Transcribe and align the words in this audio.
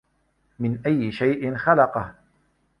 مِن 0.59 0.81
أَيِّ 0.85 1.11
شَيءٍ 1.11 1.55
خَلَقَهُ 1.55 2.15